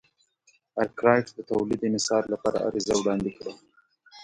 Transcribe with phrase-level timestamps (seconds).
[0.81, 3.53] ارکرایټ د تولید انحصار لپاره عریضه وړاندې کړه.